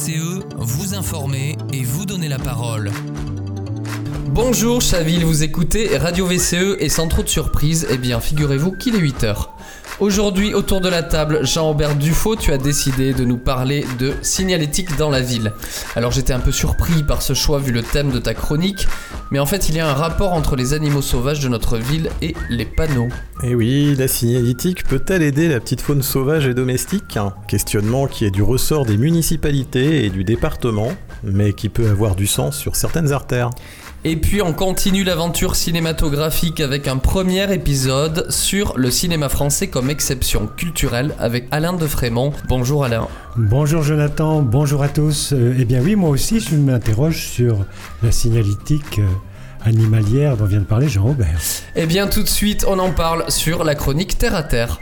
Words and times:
VCE, 0.00 0.40
vous 0.56 0.94
informer 0.94 1.58
et 1.74 1.82
vous 1.82 2.06
donner 2.06 2.28
la 2.28 2.38
parole. 2.38 2.90
Bonjour 4.28 4.80
Chaville, 4.80 5.24
vous 5.24 5.42
écoutez 5.42 5.98
Radio 5.98 6.26
VCE 6.26 6.76
et 6.78 6.88
sans 6.88 7.06
trop 7.08 7.22
de 7.22 7.28
surprise, 7.28 7.86
eh 7.90 7.98
bien 7.98 8.18
figurez-vous 8.18 8.72
qu'il 8.72 8.94
est 8.94 9.00
8h. 9.00 9.48
Aujourd'hui, 10.00 10.54
autour 10.54 10.80
de 10.80 10.88
la 10.88 11.02
table, 11.02 11.40
Jean-Aubert 11.44 11.94
Dufaux, 11.94 12.34
tu 12.34 12.52
as 12.52 12.56
décidé 12.56 13.12
de 13.12 13.26
nous 13.26 13.36
parler 13.36 13.84
de 13.98 14.14
signalétique 14.22 14.96
dans 14.96 15.10
la 15.10 15.20
ville. 15.20 15.52
Alors 15.94 16.10
j'étais 16.10 16.32
un 16.32 16.40
peu 16.40 16.52
surpris 16.52 17.02
par 17.02 17.20
ce 17.20 17.34
choix 17.34 17.58
vu 17.58 17.70
le 17.70 17.82
thème 17.82 18.10
de 18.10 18.18
ta 18.18 18.32
chronique, 18.32 18.88
mais 19.30 19.38
en 19.38 19.44
fait 19.44 19.68
il 19.68 19.76
y 19.76 19.80
a 19.80 19.86
un 19.86 19.92
rapport 19.92 20.32
entre 20.32 20.56
les 20.56 20.72
animaux 20.72 21.02
sauvages 21.02 21.40
de 21.40 21.48
notre 21.48 21.76
ville 21.76 22.08
et 22.22 22.34
les 22.48 22.64
panneaux. 22.64 23.10
Eh 23.42 23.54
oui, 23.54 23.94
la 23.94 24.08
signalétique 24.08 24.84
peut-elle 24.84 25.20
aider 25.20 25.48
la 25.48 25.60
petite 25.60 25.82
faune 25.82 26.02
sauvage 26.02 26.46
et 26.46 26.54
domestique? 26.54 27.18
Questionnement 27.46 28.06
qui 28.06 28.24
est 28.24 28.30
du 28.30 28.42
ressort 28.42 28.86
des 28.86 28.96
municipalités 28.96 30.06
et 30.06 30.08
du 30.08 30.24
département, 30.24 30.92
mais 31.22 31.52
qui 31.52 31.68
peut 31.68 31.90
avoir 31.90 32.14
du 32.14 32.26
sens 32.26 32.56
sur 32.56 32.74
certaines 32.74 33.12
artères. 33.12 33.50
Et 34.02 34.16
puis 34.16 34.40
on 34.40 34.54
continue 34.54 35.04
l'aventure 35.04 35.56
cinématographique 35.56 36.60
avec 36.60 36.88
un 36.88 36.96
premier 36.96 37.52
épisode 37.52 38.30
sur 38.30 38.78
le 38.78 38.90
cinéma 38.90 39.28
français 39.28 39.68
comme 39.68 39.90
exception 39.90 40.46
culturelle 40.46 41.14
avec 41.18 41.46
Alain 41.50 41.74
de 41.74 41.86
Frémont. 41.86 42.32
Bonjour 42.48 42.82
Alain. 42.82 43.08
Bonjour 43.36 43.82
Jonathan, 43.82 44.40
bonjour 44.40 44.82
à 44.82 44.88
tous. 44.88 45.34
Euh, 45.34 45.54
eh 45.58 45.66
bien 45.66 45.82
oui, 45.82 45.96
moi 45.96 46.08
aussi 46.08 46.40
je 46.40 46.56
m'interroge 46.56 47.26
sur 47.26 47.66
la 48.02 48.10
signalétique 48.10 49.00
euh, 49.00 49.06
animalière 49.66 50.38
dont 50.38 50.46
vient 50.46 50.60
de 50.60 50.64
parler 50.64 50.88
Jean-Aubert. 50.88 51.38
Eh 51.76 51.84
bien 51.84 52.06
tout 52.06 52.22
de 52.22 52.28
suite 52.28 52.64
on 52.66 52.78
en 52.78 52.92
parle 52.92 53.30
sur 53.30 53.64
la 53.64 53.74
chronique 53.74 54.16
Terre 54.16 54.34
à 54.34 54.42
Terre. 54.42 54.80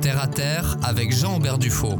Terre 0.00 0.22
à 0.22 0.28
Terre 0.28 0.76
avec 0.84 1.12
Jean-Aubert 1.12 1.58
Dufaux. 1.58 1.98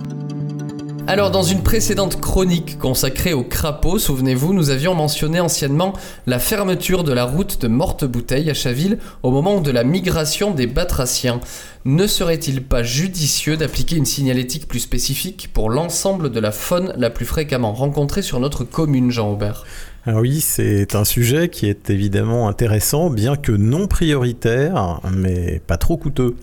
Alors 1.08 1.30
dans 1.30 1.42
une 1.42 1.62
précédente 1.62 2.20
chronique 2.20 2.76
consacrée 2.76 3.32
aux 3.32 3.42
crapauds, 3.42 3.98
souvenez-vous, 3.98 4.52
nous 4.52 4.68
avions 4.68 4.94
mentionné 4.94 5.40
anciennement 5.40 5.94
la 6.26 6.38
fermeture 6.38 7.02
de 7.02 7.14
la 7.14 7.24
route 7.24 7.62
de 7.62 7.66
Morte-Bouteille 7.66 8.50
à 8.50 8.52
Chaville 8.52 8.98
au 9.22 9.30
moment 9.30 9.62
de 9.62 9.70
la 9.70 9.84
migration 9.84 10.50
des 10.50 10.66
batraciens. 10.66 11.40
Ne 11.86 12.06
serait-il 12.06 12.62
pas 12.62 12.82
judicieux 12.82 13.56
d'appliquer 13.56 13.96
une 13.96 14.04
signalétique 14.04 14.68
plus 14.68 14.80
spécifique 14.80 15.48
pour 15.54 15.70
l'ensemble 15.70 16.30
de 16.30 16.40
la 16.40 16.52
faune 16.52 16.92
la 16.98 17.08
plus 17.08 17.24
fréquemment 17.24 17.72
rencontrée 17.72 18.20
sur 18.20 18.38
notre 18.38 18.64
commune, 18.64 19.10
Jean-Aubert? 19.10 19.64
Alors 20.04 20.20
oui, 20.20 20.42
c'est 20.42 20.94
un 20.94 21.04
sujet 21.04 21.48
qui 21.48 21.70
est 21.70 21.88
évidemment 21.88 22.48
intéressant, 22.48 23.08
bien 23.08 23.36
que 23.36 23.52
non 23.52 23.86
prioritaire, 23.86 25.00
mais 25.10 25.62
pas 25.66 25.78
trop 25.78 25.96
coûteux. 25.96 26.36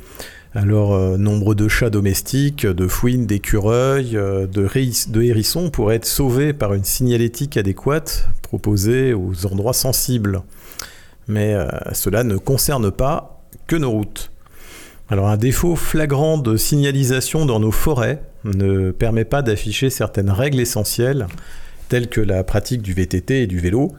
Alors, 0.57 0.93
euh, 0.93 1.17
nombre 1.17 1.53
de 1.53 1.67
chats 1.67 1.89
domestiques, 1.89 2.65
de 2.65 2.87
fouines, 2.87 3.25
d'écureuils, 3.25 4.15
euh, 4.15 4.47
de, 4.47 5.21
hérissons 5.21 5.69
pourraient 5.69 5.97
être 5.97 6.05
sauvés 6.05 6.53
par 6.53 6.73
une 6.73 6.85
signalétique 6.85 7.57
adéquate 7.57 8.29
proposée 8.41 9.13
aux 9.13 9.45
endroits 9.47 9.73
sensibles. 9.73 10.43
Mais 11.27 11.53
euh, 11.53 11.67
cela 11.91 12.23
ne 12.23 12.37
concerne 12.37 12.89
pas 12.89 13.43
que 13.67 13.75
nos 13.75 13.91
routes. 13.91 14.31
Alors, 15.09 15.27
un 15.27 15.35
défaut 15.35 15.75
flagrant 15.75 16.37
de 16.37 16.55
signalisation 16.55 17.45
dans 17.45 17.59
nos 17.59 17.71
forêts 17.71 18.23
ne 18.45 18.91
permet 18.91 19.25
pas 19.25 19.41
d'afficher 19.41 19.89
certaines 19.89 20.29
règles 20.29 20.61
essentielles, 20.61 21.27
telles 21.89 22.07
que 22.07 22.21
la 22.21 22.45
pratique 22.45 22.81
du 22.81 22.93
VTT 22.93 23.41
et 23.41 23.47
du 23.47 23.59
vélo, 23.59 23.91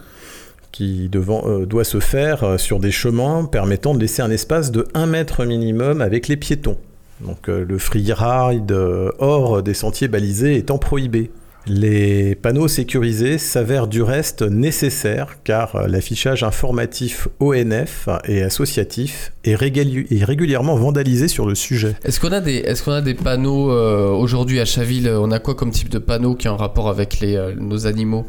qui 0.76 1.08
euh, 1.14 1.64
doit 1.64 1.84
se 1.84 2.00
faire 2.00 2.44
euh, 2.44 2.58
sur 2.58 2.80
des 2.80 2.90
chemins 2.90 3.46
permettant 3.46 3.94
de 3.94 4.00
laisser 4.00 4.20
un 4.20 4.30
espace 4.30 4.70
de 4.70 4.86
1 4.92 5.06
mètre 5.06 5.46
minimum 5.46 6.02
avec 6.02 6.28
les 6.28 6.36
piétons. 6.36 6.76
Donc 7.22 7.48
euh, 7.48 7.64
le 7.66 7.78
freeride 7.78 8.76
hors 9.18 9.62
des 9.62 9.72
sentiers 9.72 10.08
balisés 10.08 10.56
étant 10.56 10.76
prohibé. 10.76 11.30
Les 11.66 12.34
panneaux 12.34 12.68
sécurisés 12.68 13.38
s'avèrent 13.38 13.86
du 13.86 14.02
reste 14.02 14.42
nécessaires 14.42 15.38
car 15.44 15.88
l'affichage 15.88 16.44
informatif 16.44 17.26
ONF 17.40 18.08
et 18.26 18.42
associatif 18.42 19.32
est, 19.44 19.56
régulièrement 19.56 20.76
vandalisé 20.76 21.26
sur 21.26 21.46
le 21.46 21.54
sujet. 21.56 21.96
Est-ce 22.04 22.20
qu'on 22.20 22.30
a 22.30 22.40
des, 22.40 22.56
est 22.58 23.14
panneaux 23.14 23.72
aujourd'hui 24.16 24.60
à 24.60 24.64
Chaville 24.64 25.08
On 25.08 25.32
a 25.32 25.40
quoi 25.40 25.56
comme 25.56 25.72
type 25.72 25.88
de 25.88 25.98
panneaux 25.98 26.36
qui 26.36 26.48
ont 26.48 26.52
un 26.52 26.56
rapport 26.56 26.88
avec 26.88 27.24
nos 27.58 27.88
animaux? 27.88 28.26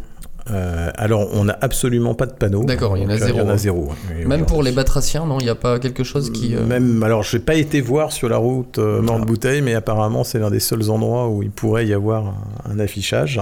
Euh, 0.52 0.92
alors, 0.96 1.30
on 1.34 1.46
n'a 1.46 1.58
absolument 1.62 2.14
pas 2.14 2.26
de 2.26 2.34
panneau. 2.34 2.64
D'accord, 2.64 2.98
il 2.98 3.04
y 3.04 3.06
en 3.06 3.10
a 3.10 3.18
zéro. 3.18 3.32
Il 3.32 3.38
y 3.38 3.42
en 3.42 3.50
a 3.50 3.58
zéro. 3.58 3.92
Même 4.26 4.46
pour 4.46 4.64
les 4.64 4.72
batraciens, 4.72 5.26
non 5.26 5.40
Il 5.40 5.44
n'y 5.44 5.50
a 5.50 5.56
pas 5.56 5.80
quelque 5.80 6.04
chose 6.04 6.32
qui. 6.32 6.56
Euh, 6.56 6.66
Même, 6.66 7.04
alors, 7.04 7.24
je 7.24 7.38
n'ai 7.38 7.44
pas 7.44 7.56
été 7.56 7.82
voir 7.82 8.12
sur 8.12 8.30
la 8.30 8.38
route 8.38 8.78
euh, 8.78 9.02
Morte 9.02 9.26
Bouteille, 9.26 9.62
mais 9.62 9.74
apparemment, 9.74 10.24
c'est 10.24 10.40
l'un 10.40 10.52
des 10.52 10.60
seuls 10.60 10.90
endroits 10.90 11.28
où 11.30 11.44
il 11.44 11.52
pourrait 11.52 11.88
y 11.88 11.94
avoir 11.94 12.34
un, 12.66 12.80
affichage 12.80 13.42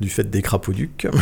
du 0.00 0.08
fait 0.08 0.28
des 0.28 0.42
crapauducs. 0.42 1.08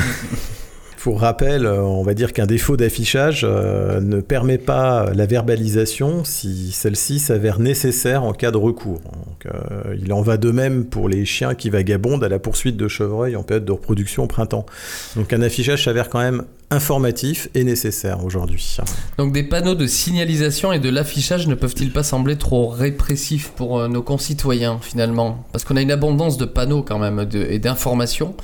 Pour 1.06 1.20
rappel, 1.20 1.66
euh, 1.66 1.82
on 1.82 2.02
va 2.02 2.14
dire 2.14 2.32
qu'un 2.32 2.46
défaut 2.46 2.76
d'affichage 2.76 3.42
euh, 3.48 4.00
ne 4.00 4.20
permet 4.20 4.58
pas 4.58 5.12
la 5.14 5.26
verbalisation 5.26 6.24
si 6.24 6.72
celle-ci 6.72 7.20
s'avère 7.20 7.60
nécessaire 7.60 8.24
en 8.24 8.32
cas 8.32 8.50
de 8.50 8.56
recours. 8.56 9.00
Euh, 9.46 9.94
il 10.02 10.12
en 10.12 10.20
va 10.22 10.36
de 10.36 10.50
même 10.50 10.84
pour 10.84 11.08
les 11.08 11.24
chiens 11.24 11.54
qui 11.54 11.70
vagabondent 11.70 12.24
à 12.24 12.28
la 12.28 12.40
poursuite 12.40 12.76
de 12.76 12.88
chevreuils 12.88 13.36
en 13.36 13.44
période 13.44 13.64
de 13.64 13.70
reproduction 13.70 14.24
au 14.24 14.26
printemps. 14.26 14.66
Donc 15.14 15.32
un 15.32 15.42
affichage 15.42 15.84
s'avère 15.84 16.08
quand 16.08 16.18
même 16.18 16.42
informatif 16.70 17.48
et 17.54 17.62
nécessaire 17.62 18.24
aujourd'hui. 18.24 18.76
Donc 19.16 19.32
des 19.32 19.44
panneaux 19.44 19.76
de 19.76 19.86
signalisation 19.86 20.72
et 20.72 20.80
de 20.80 20.88
l'affichage 20.88 21.46
ne 21.46 21.54
peuvent-ils 21.54 21.92
pas 21.92 22.02
sembler 22.02 22.34
trop 22.34 22.66
répressifs 22.66 23.52
pour 23.54 23.88
nos 23.88 24.02
concitoyens 24.02 24.80
finalement? 24.82 25.46
Parce 25.52 25.62
qu'on 25.62 25.76
a 25.76 25.82
une 25.82 25.92
abondance 25.92 26.36
de 26.36 26.46
panneaux 26.46 26.82
quand 26.82 26.98
même 26.98 27.28
et 27.32 27.60
d'informations 27.60 28.34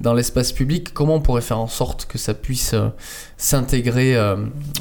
dans 0.00 0.14
l'espace 0.14 0.52
public, 0.52 0.92
comment 0.94 1.16
on 1.16 1.20
pourrait 1.20 1.42
faire 1.42 1.58
en 1.58 1.66
sorte 1.66 2.06
que 2.06 2.18
ça 2.18 2.34
puisse 2.34 2.74
euh, 2.74 2.88
s'intégrer, 3.36 4.16
euh, 4.16 4.36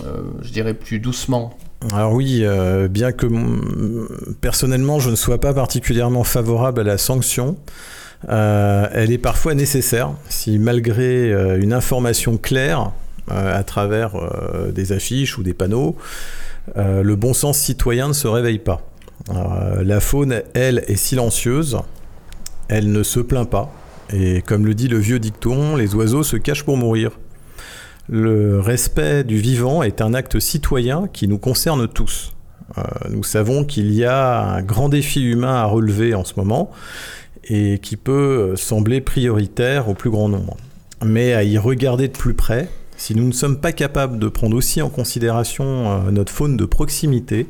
euh, 0.06 0.22
je 0.42 0.52
dirais, 0.52 0.74
plus 0.74 1.00
doucement? 1.00 1.58
Alors 1.94 2.14
oui, 2.14 2.44
bien 2.90 3.12
que 3.12 3.28
personnellement 4.42 5.00
je 5.00 5.12
ne 5.12 5.16
sois 5.16 5.40
pas 5.40 5.54
particulièrement 5.54 6.24
favorable 6.24 6.82
à 6.82 6.84
la 6.84 6.98
sanction, 6.98 7.56
elle 8.28 9.12
est 9.12 9.20
parfois 9.20 9.54
nécessaire 9.54 10.10
si 10.28 10.58
malgré 10.58 11.32
une 11.60 11.74
information 11.74 12.38
claire 12.38 12.94
à 13.30 13.64
travers 13.64 14.16
des 14.74 14.92
affiches 14.92 15.38
ou 15.38 15.44
des 15.44 15.54
panneaux, 15.54 15.96
le 16.76 17.16
bon 17.16 17.36
sens 17.36 17.60
citoyen 17.60 18.08
ne 18.08 18.14
se 18.14 18.28
réveille 18.28 18.58
pas. 18.58 18.82
la 19.30 20.00
faune, 20.00 20.42
elle, 20.56 20.84
est 20.88 20.96
silencieuse, 20.96 21.78
elle 22.70 22.92
ne 22.92 23.04
se 23.04 23.20
plaint 23.20 23.48
pas, 23.48 23.72
et 24.14 24.42
comme 24.42 24.66
le 24.66 24.74
dit 24.74 24.88
le 24.88 24.98
vieux 24.98 25.20
dicton, 25.20 25.76
les 25.76 25.96
oiseaux 25.96 26.24
se 26.24 26.38
cachent 26.38 26.64
pour 26.64 26.78
mourir. 26.78 27.20
Le 28.10 28.60
respect 28.60 29.24
du 29.24 29.38
vivant 29.38 29.84
est 29.84 30.02
un 30.02 30.14
acte 30.14 30.40
citoyen 30.40 31.08
qui 31.12 31.28
nous 31.28 31.38
concerne 31.38 31.88
tous. 31.88 32.34
Euh, 32.78 32.82
nous 33.10 33.24
savons 33.24 33.66
qu'il 33.66 33.94
y 33.94 34.06
a 34.06 34.44
un 34.44 34.62
grand 34.62 34.90
défi 34.90 35.22
humain 35.22 35.56
à 35.56 35.66
relever 35.66 36.14
en 36.14 36.24
ce 36.24 36.34
moment 36.38 36.72
et 37.44 37.80
qui 37.80 37.98
peut 37.98 38.56
sembler 38.56 39.02
prioritaire 39.02 39.90
au 39.90 39.94
plus 39.94 40.10
grand 40.10 40.30
nombre. 40.30 40.58
Mais 41.06 41.34
à 41.34 41.44
y 41.44 41.58
regarder 41.58 42.08
de 42.08 42.18
plus 42.18 42.34
près, 42.34 42.70
si 42.98 43.14
nous 43.16 43.26
ne 43.26 43.32
sommes 43.32 43.60
pas 43.60 43.72
capables 43.72 44.20
de 44.20 44.28
prendre 44.28 44.56
aussi 44.56 44.82
en 44.82 44.90
considération 44.90 45.66
euh, 45.66 46.12
notre 46.12 46.32
faune 46.32 46.58
de 46.58 46.66
proximité, 46.66 47.48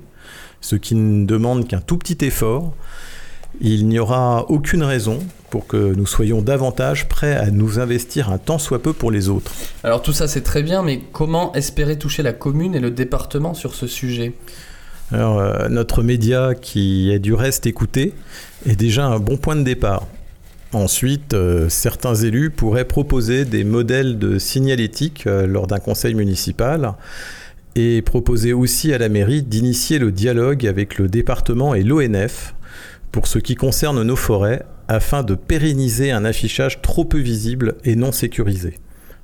ce 0.59 0.75
qui 0.75 0.95
ne 0.95 1.25
demande 1.25 1.67
qu'un 1.67 1.79
tout 1.79 1.97
petit 1.97 2.25
effort, 2.25 2.73
il 3.61 3.87
n'y 3.87 3.99
aura 3.99 4.45
aucune 4.49 4.83
raison 4.83 5.19
pour 5.49 5.67
que 5.67 5.93
nous 5.95 6.05
soyons 6.05 6.41
davantage 6.41 7.07
prêts 7.07 7.35
à 7.35 7.51
nous 7.51 7.79
investir 7.79 8.31
un 8.31 8.37
tant 8.37 8.57
soit 8.57 8.81
peu 8.81 8.93
pour 8.93 9.11
les 9.11 9.29
autres. 9.29 9.51
Alors 9.83 10.01
tout 10.01 10.13
ça 10.13 10.27
c'est 10.27 10.41
très 10.41 10.63
bien, 10.63 10.83
mais 10.83 11.01
comment 11.11 11.53
espérer 11.53 11.97
toucher 11.97 12.23
la 12.23 12.33
commune 12.33 12.75
et 12.75 12.79
le 12.79 12.91
département 12.91 13.53
sur 13.53 13.73
ce 13.73 13.87
sujet? 13.87 14.33
Alors, 15.11 15.39
euh, 15.39 15.69
notre 15.69 16.03
média, 16.03 16.53
qui 16.53 17.11
est 17.11 17.19
du 17.19 17.33
reste 17.33 17.65
écouté, 17.65 18.13
est 18.65 18.75
déjà 18.75 19.05
un 19.05 19.19
bon 19.19 19.37
point 19.37 19.55
de 19.55 19.63
départ. 19.63 20.05
Ensuite, 20.73 21.33
euh, 21.33 21.69
certains 21.69 22.15
élus 22.15 22.49
pourraient 22.49 22.85
proposer 22.85 23.45
des 23.45 23.63
modèles 23.63 24.19
de 24.19 24.37
signalétique 24.37 25.25
euh, 25.25 25.47
lors 25.47 25.65
d'un 25.65 25.79
conseil 25.79 26.13
municipal 26.13 26.93
et 27.75 28.01
proposer 28.01 28.51
aussi 28.51 28.93
à 28.93 28.97
la 28.97 29.07
mairie 29.07 29.43
d'initier 29.43 29.97
le 29.97 30.11
dialogue 30.11 30.67
avec 30.67 30.97
le 30.97 31.07
département 31.07 31.73
et 31.73 31.83
l'ONF 31.83 32.53
pour 33.11 33.27
ce 33.27 33.39
qui 33.39 33.55
concerne 33.55 34.01
nos 34.03 34.15
forêts 34.15 34.65
afin 34.87 35.23
de 35.23 35.35
pérenniser 35.35 36.11
un 36.11 36.25
affichage 36.25 36.81
trop 36.81 37.05
peu 37.05 37.19
visible 37.19 37.75
et 37.83 37.95
non 37.95 38.11
sécurisé. 38.11 38.75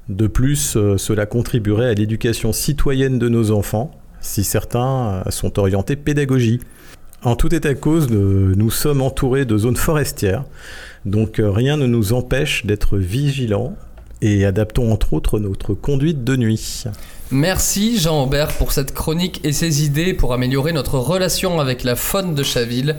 De 0.10 0.28
plus, 0.28 0.76
euh, 0.76 0.98
cela 0.98 1.26
contribuerait 1.26 1.90
à 1.90 1.94
l'éducation 1.94 2.52
citoyenne 2.52 3.20
de 3.20 3.30
nos 3.30 3.52
enfants, 3.52 3.92
si 4.20 4.44
certains 4.44 5.24
euh, 5.26 5.32
sont 5.32 5.60
orientés 5.60 5.96
pédagogie. 5.96 6.60
En 7.24 7.38
tout 7.38 7.56
état 7.56 7.74
de 7.74 7.80
cause, 7.80 8.10
nous 8.10 8.70
sommes 8.70 9.02
entourés 9.02 9.46
de 9.46 9.58
zones 9.58 9.78
forestières, 9.78 10.44
donc 11.06 11.40
euh, 11.40 11.50
rien 11.50 11.78
ne 11.78 11.88
nous 11.88 12.12
empêche 12.12 12.66
d'être 12.66 12.98
vigilants 12.98 13.76
et 14.22 14.44
adaptons 14.46 14.92
entre 14.92 15.14
autres 15.14 15.40
notre 15.40 15.74
conduite 15.74 16.26
de 16.26 16.36
nuit. 16.36 16.84
Merci 17.32 17.98
Jean-Aubert 17.98 18.50
pour 18.58 18.74
cette 18.74 18.94
chronique 18.94 19.40
et 19.46 19.54
ses 19.54 19.86
idées 19.86 20.14
pour 20.14 20.34
améliorer 20.34 20.74
notre 20.74 21.00
relation 21.00 21.62
avec 21.62 21.84
la 21.84 21.96
faune 21.96 22.36
de 22.36 22.44
Chaville. 22.44 22.98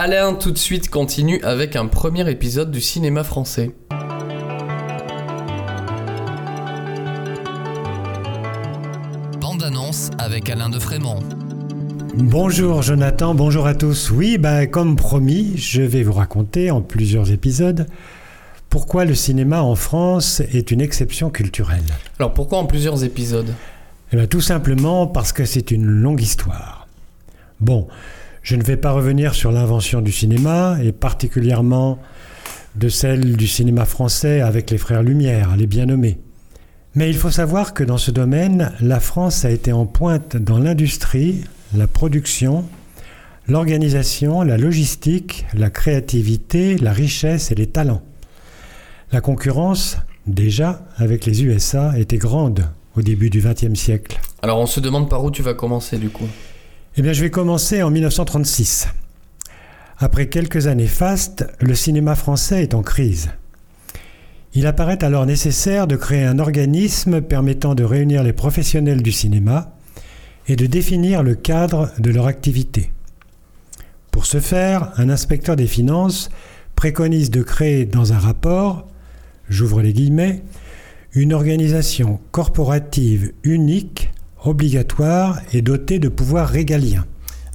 Alain 0.00 0.34
tout 0.34 0.52
de 0.52 0.58
suite 0.58 0.90
continue 0.90 1.40
avec 1.42 1.74
un 1.74 1.88
premier 1.88 2.30
épisode 2.30 2.70
du 2.70 2.80
cinéma 2.80 3.24
français. 3.24 3.72
Bande 9.40 9.64
annonce 9.64 10.10
avec 10.20 10.50
Alain 10.50 10.68
de 10.68 10.78
Frémont. 10.78 11.18
Bonjour 12.14 12.82
Jonathan, 12.82 13.34
bonjour 13.34 13.66
à 13.66 13.74
tous. 13.74 14.12
Oui, 14.12 14.38
bah, 14.38 14.68
comme 14.68 14.94
promis, 14.94 15.54
je 15.56 15.82
vais 15.82 16.04
vous 16.04 16.12
raconter 16.12 16.70
en 16.70 16.80
plusieurs 16.80 17.32
épisodes 17.32 17.88
pourquoi 18.70 19.04
le 19.04 19.16
cinéma 19.16 19.62
en 19.62 19.74
France 19.74 20.38
est 20.52 20.70
une 20.70 20.80
exception 20.80 21.28
culturelle. 21.28 21.82
Alors 22.20 22.34
pourquoi 22.34 22.58
en 22.58 22.66
plusieurs 22.66 23.02
épisodes? 23.02 23.52
Eh 24.12 24.16
bien, 24.16 24.28
tout 24.28 24.42
simplement 24.42 25.08
parce 25.08 25.32
que 25.32 25.44
c'est 25.44 25.72
une 25.72 25.86
longue 25.86 26.22
histoire. 26.22 26.86
Bon, 27.58 27.88
je 28.48 28.56
ne 28.56 28.62
vais 28.62 28.78
pas 28.78 28.92
revenir 28.92 29.34
sur 29.34 29.52
l'invention 29.52 30.00
du 30.00 30.10
cinéma, 30.10 30.78
et 30.82 30.90
particulièrement 30.90 31.98
de 32.76 32.88
celle 32.88 33.36
du 33.36 33.46
cinéma 33.46 33.84
français 33.84 34.40
avec 34.40 34.70
les 34.70 34.78
frères 34.78 35.02
Lumière, 35.02 35.54
les 35.54 35.66
bien 35.66 35.84
nommés. 35.84 36.18
Mais 36.94 37.10
il 37.10 37.16
faut 37.16 37.30
savoir 37.30 37.74
que 37.74 37.84
dans 37.84 37.98
ce 37.98 38.10
domaine, 38.10 38.72
la 38.80 39.00
France 39.00 39.44
a 39.44 39.50
été 39.50 39.70
en 39.70 39.84
pointe 39.84 40.38
dans 40.38 40.56
l'industrie, 40.56 41.44
la 41.76 41.86
production, 41.86 42.64
l'organisation, 43.48 44.40
la 44.40 44.56
logistique, 44.56 45.44
la 45.52 45.68
créativité, 45.68 46.78
la 46.78 46.94
richesse 46.94 47.52
et 47.52 47.54
les 47.54 47.66
talents. 47.66 48.02
La 49.12 49.20
concurrence, 49.20 49.98
déjà, 50.26 50.88
avec 50.96 51.26
les 51.26 51.44
USA, 51.44 51.92
était 51.98 52.16
grande 52.16 52.64
au 52.96 53.02
début 53.02 53.28
du 53.28 53.42
XXe 53.42 53.78
siècle. 53.78 54.18
Alors 54.40 54.58
on 54.58 54.66
se 54.66 54.80
demande 54.80 55.10
par 55.10 55.22
où 55.22 55.30
tu 55.30 55.42
vas 55.42 55.52
commencer 55.52 55.98
du 55.98 56.08
coup? 56.08 56.28
Eh 56.98 57.02
bien, 57.02 57.12
je 57.12 57.22
vais 57.22 57.30
commencer 57.30 57.80
en 57.84 57.92
1936. 57.92 58.88
Après 59.98 60.28
quelques 60.28 60.66
années 60.66 60.88
fastes, 60.88 61.46
le 61.60 61.76
cinéma 61.76 62.16
français 62.16 62.64
est 62.64 62.74
en 62.74 62.82
crise. 62.82 63.30
Il 64.52 64.66
apparaît 64.66 65.04
alors 65.04 65.24
nécessaire 65.24 65.86
de 65.86 65.94
créer 65.94 66.24
un 66.24 66.40
organisme 66.40 67.20
permettant 67.20 67.76
de 67.76 67.84
réunir 67.84 68.24
les 68.24 68.32
professionnels 68.32 69.00
du 69.00 69.12
cinéma 69.12 69.76
et 70.48 70.56
de 70.56 70.66
définir 70.66 71.22
le 71.22 71.36
cadre 71.36 71.92
de 72.00 72.10
leur 72.10 72.26
activité. 72.26 72.90
Pour 74.10 74.26
ce 74.26 74.40
faire, 74.40 74.90
un 74.96 75.08
inspecteur 75.08 75.54
des 75.54 75.68
finances 75.68 76.30
préconise 76.74 77.30
de 77.30 77.44
créer 77.44 77.84
dans 77.86 78.12
un 78.12 78.18
rapport, 78.18 78.88
j'ouvre 79.48 79.82
les 79.82 79.92
guillemets, 79.92 80.42
une 81.12 81.32
organisation 81.32 82.18
corporative 82.32 83.34
unique, 83.44 84.10
obligatoire 84.48 85.40
et 85.52 85.62
dotée 85.62 85.98
de 85.98 86.08
pouvoirs 86.08 86.48
régaliens. 86.48 87.04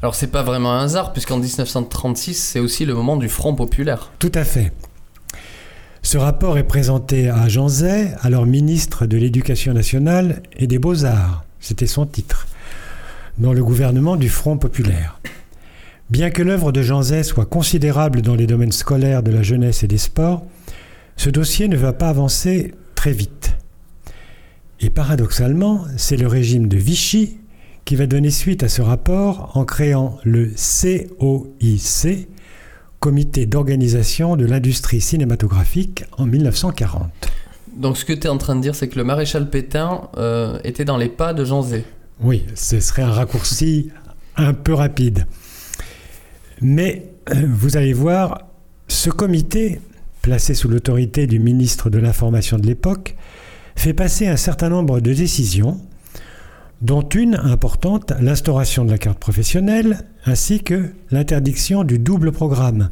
Alors 0.02 0.16
c'est 0.16 0.28
pas 0.28 0.44
vraiment 0.44 0.74
un 0.74 0.84
hasard 0.84 1.14
puisqu'en 1.14 1.38
1936 1.38 2.34
c'est 2.34 2.60
aussi 2.60 2.86
le 2.86 2.94
moment 2.94 3.18
du 3.18 3.30
Front 3.30 3.56
populaire. 3.56 4.12
Tout 4.20 4.32
à 4.34 4.44
fait. 4.44 4.74
Ce 6.02 6.18
rapport 6.18 6.58
est 6.58 6.68
présenté 6.68 7.30
à 7.30 7.48
Jean 7.48 7.70
Zay, 7.70 8.14
alors 8.22 8.46
ministre 8.46 9.06
de 9.06 9.18
l'Éducation 9.18 9.74
nationale 9.74 10.44
et 10.58 10.68
des 10.68 10.78
Beaux-Arts, 10.78 11.46
c'était 11.62 11.88
son 11.88 12.06
titre, 12.06 12.48
dans 13.38 13.54
le 13.54 13.64
gouvernement 13.64 14.18
du 14.18 14.28
Front 14.28 14.58
populaire. 14.58 15.22
Bien 16.10 16.30
que 16.30 16.44
l'œuvre 16.44 16.72
de 16.72 16.82
Jean 16.82 17.02
Zay 17.02 17.24
soit 17.24 17.46
considérable 17.46 18.22
dans 18.22 18.36
les 18.36 18.46
domaines 18.46 18.74
scolaires 18.74 19.24
de 19.24 19.32
la 19.32 19.42
jeunesse 19.42 19.84
et 19.84 19.88
des 19.88 19.98
sports, 19.98 20.46
ce 21.16 21.30
dossier 21.30 21.68
ne 21.68 21.78
va 21.78 21.94
pas 21.94 22.10
avancer 22.10 22.74
très 22.96 23.14
vite. 23.14 23.43
Et 24.84 24.90
paradoxalement, 24.90 25.86
c'est 25.96 26.18
le 26.18 26.28
régime 26.28 26.68
de 26.68 26.76
Vichy 26.76 27.38
qui 27.86 27.96
va 27.96 28.06
donner 28.06 28.32
suite 28.32 28.64
à 28.64 28.68
ce 28.68 28.82
rapport 28.82 29.52
en 29.56 29.64
créant 29.64 30.18
le 30.26 30.52
COIC, 31.18 32.28
Comité 33.00 33.46
d'organisation 33.46 34.36
de 34.36 34.46
l'industrie 34.46 35.00
cinématographique, 35.00 36.04
en 36.18 36.26
1940. 36.26 37.10
Donc 37.78 37.98
ce 37.98 38.04
que 38.04 38.12
tu 38.12 38.28
es 38.28 38.30
en 38.30 38.38
train 38.38 38.58
de 38.58 38.62
dire 38.62 38.76
c'est 38.76 38.90
que 38.90 38.98
le 38.98 39.06
maréchal 39.06 39.50
Pétain 39.50 40.10
euh, 40.18 40.60
était 40.66 40.86
dans 40.86 40.98
les 40.98 41.10
pas 41.10 41.34
de 41.34 41.46
Jean 41.46 41.62
Zay. 41.62 41.86
Oui, 42.22 42.46
ce 42.54 42.82
serait 42.82 43.04
un 43.04 43.12
raccourci 43.12 43.90
un 44.36 44.54
peu 44.54 44.74
rapide. 44.74 45.28
Mais 46.62 47.10
euh, 47.30 47.48
vous 47.50 47.78
allez 47.78 47.94
voir, 47.94 48.48
ce 48.90 49.10
comité, 49.10 49.80
placé 50.22 50.54
sous 50.54 50.68
l'autorité 50.68 51.26
du 51.26 51.40
ministre 51.40 51.90
de 51.90 52.00
l'Information 52.00 52.58
de 52.58 52.68
l'époque, 52.68 53.16
fait 53.76 53.94
passer 53.94 54.28
un 54.28 54.38
certain 54.38 54.70
nombre 54.70 55.00
de 55.00 55.14
décisions, 55.14 55.82
dont 56.82 57.02
une 57.02 57.36
importante, 57.36 58.12
l'instauration 58.20 58.84
de 58.86 58.92
la 58.92 58.98
carte 58.98 59.20
professionnelle, 59.20 60.00
ainsi 60.26 60.62
que 60.62 60.92
l'interdiction 61.12 61.84
du 61.84 61.98
double 62.00 62.32
programme, 62.32 62.90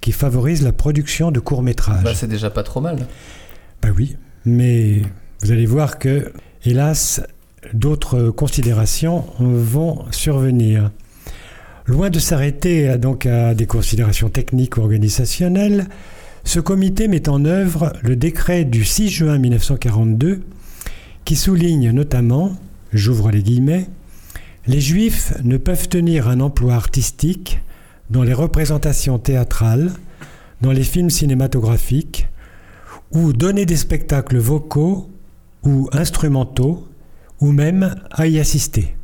qui 0.00 0.12
favorise 0.12 0.62
la 0.62 0.72
production 0.72 1.30
de 1.30 1.40
courts-métrages. 1.40 2.04
Bah, 2.04 2.14
c'est 2.14 2.28
déjà 2.28 2.50
pas 2.50 2.62
trop 2.62 2.80
mal. 2.80 3.06
Bah 3.82 3.90
oui, 3.96 4.16
mais 4.44 5.02
vous 5.42 5.52
allez 5.52 5.66
voir 5.66 5.98
que, 5.98 6.32
hélas, 6.64 7.22
d'autres 7.72 8.30
considérations 8.30 9.24
vont 9.38 10.04
survenir. 10.10 10.90
Loin 11.86 12.10
de 12.10 12.18
s'arrêter 12.18 12.98
donc 12.98 13.24
à 13.24 13.54
des 13.54 13.66
considérations 13.66 14.28
techniques 14.28 14.76
ou 14.76 14.80
organisationnelles, 14.82 15.86
ce 16.48 16.60
comité 16.60 17.08
met 17.08 17.28
en 17.28 17.44
œuvre 17.44 17.92
le 18.00 18.16
décret 18.16 18.64
du 18.64 18.82
6 18.82 19.10
juin 19.10 19.36
1942 19.36 20.40
qui 21.26 21.36
souligne 21.36 21.90
notamment, 21.90 22.56
j'ouvre 22.90 23.30
les 23.30 23.42
guillemets, 23.42 23.86
les 24.66 24.80
juifs 24.80 25.34
ne 25.44 25.58
peuvent 25.58 25.90
tenir 25.90 26.26
un 26.26 26.40
emploi 26.40 26.72
artistique 26.72 27.60
dans 28.08 28.22
les 28.22 28.32
représentations 28.32 29.18
théâtrales, 29.18 29.92
dans 30.62 30.72
les 30.72 30.84
films 30.84 31.10
cinématographiques, 31.10 32.28
ou 33.12 33.34
donner 33.34 33.66
des 33.66 33.76
spectacles 33.76 34.38
vocaux 34.38 35.10
ou 35.64 35.90
instrumentaux, 35.92 36.88
ou 37.40 37.52
même 37.52 37.94
à 38.10 38.26
y 38.26 38.38
assister. 38.38 38.96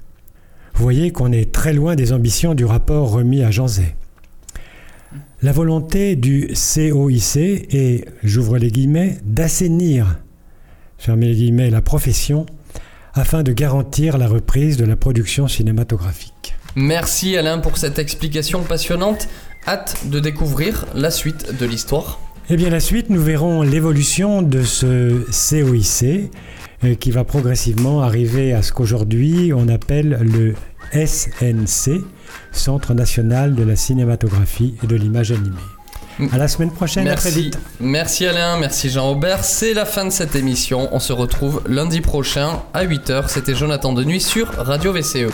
Vous 0.72 0.82
voyez 0.82 1.12
qu'on 1.12 1.30
est 1.30 1.52
très 1.52 1.74
loin 1.74 1.94
des 1.94 2.14
ambitions 2.14 2.54
du 2.54 2.64
rapport 2.64 3.10
remis 3.10 3.42
à 3.42 3.50
Jean 3.50 3.68
Zay. 3.68 3.96
La 5.42 5.52
volonté 5.52 6.16
du 6.16 6.48
COIC 6.54 7.36
est, 7.36 8.04
j'ouvre 8.22 8.58
les 8.58 8.70
guillemets, 8.70 9.18
d'assainir, 9.24 10.18
fermez 10.98 11.26
les 11.26 11.34
guillemets, 11.34 11.70
la 11.70 11.82
profession 11.82 12.46
afin 13.14 13.42
de 13.42 13.52
garantir 13.52 14.18
la 14.18 14.26
reprise 14.26 14.76
de 14.76 14.84
la 14.84 14.96
production 14.96 15.46
cinématographique. 15.46 16.54
Merci 16.76 17.36
Alain 17.36 17.58
pour 17.58 17.78
cette 17.78 17.98
explication 17.98 18.62
passionnante. 18.62 19.28
Hâte 19.66 19.96
de 20.06 20.18
découvrir 20.18 20.86
la 20.94 21.10
suite 21.10 21.56
de 21.58 21.64
l'histoire. 21.64 22.18
Eh 22.50 22.56
bien, 22.56 22.68
la 22.68 22.80
suite, 22.80 23.08
nous 23.08 23.22
verrons 23.22 23.62
l'évolution 23.62 24.42
de 24.42 24.62
ce 24.62 25.24
COIC 25.30 26.30
euh, 26.84 26.94
qui 26.94 27.10
va 27.10 27.24
progressivement 27.24 28.02
arriver 28.02 28.52
à 28.52 28.62
ce 28.62 28.72
qu'aujourd'hui 28.72 29.52
on 29.54 29.68
appelle 29.68 30.18
le 30.20 30.54
SNC, 30.92 32.02
Centre 32.52 32.94
national 32.94 33.54
de 33.54 33.62
la 33.62 33.76
cinématographie 33.76 34.74
et 34.82 34.86
de 34.86 34.96
l'image 34.96 35.32
animée. 35.32 35.56
À 36.32 36.38
la 36.38 36.46
semaine 36.46 36.70
prochaine, 36.70 37.08
à 37.08 37.14
très 37.16 37.30
Merci. 37.30 37.42
vite. 37.42 37.58
Merci 37.80 38.26
Alain, 38.26 38.56
merci 38.58 38.88
Jean-Aubert. 38.88 39.42
C'est 39.42 39.74
la 39.74 39.84
fin 39.84 40.04
de 40.04 40.10
cette 40.10 40.36
émission. 40.36 40.88
On 40.92 41.00
se 41.00 41.12
retrouve 41.12 41.62
lundi 41.66 42.00
prochain 42.00 42.60
à 42.72 42.84
8h. 42.84 43.28
C'était 43.28 43.54
Jonathan 43.56 43.92
Denuy 43.92 44.20
sur 44.20 44.46
Radio 44.56 44.92
VCE. 44.92 45.32